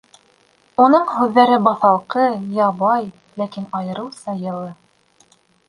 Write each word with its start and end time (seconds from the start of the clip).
Уның 0.85 1.03
һүҙҙәре 1.17 1.59
баҫалҡы, 1.67 2.25
ябай, 2.61 3.07
ләкин 3.43 3.71
айырыуса 3.83 4.39
йылы. 4.43 4.69